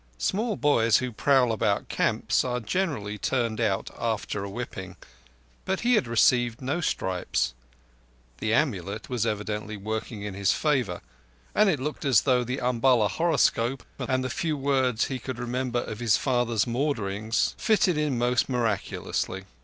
[0.17, 4.95] Small boys who prowl about camps are generally turned out after a whipping.
[5.63, 7.53] But he had received no stripes;
[8.39, 11.01] the amulet was evidently working in his favour,
[11.53, 15.37] and it looked as though the Umballa horoscope and the few words that he could
[15.37, 19.45] remember of his father's maunderings fitted in most miraculously.